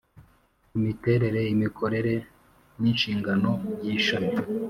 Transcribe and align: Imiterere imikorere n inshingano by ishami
Imiterere 0.77 1.41
imikorere 1.53 2.13
n 2.81 2.83
inshingano 2.91 3.49
by 3.77 3.87
ishami 3.95 4.33